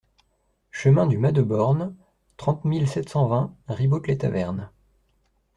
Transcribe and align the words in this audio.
Chemin 0.71 1.05
du 1.05 1.19
Mas 1.19 1.31
de 1.31 1.43
Borne, 1.43 1.95
trente 2.35 2.65
mille 2.65 2.87
sept 2.87 3.07
cent 3.09 3.27
vingt 3.27 3.55
Ribaute-les-Tavernes 3.67 4.71